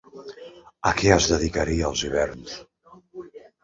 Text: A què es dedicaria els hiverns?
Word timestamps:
A 0.93 0.95
què 1.03 1.13
es 1.17 1.29
dedicaria 1.33 1.87
els 1.93 2.05
hiverns? 2.09 2.61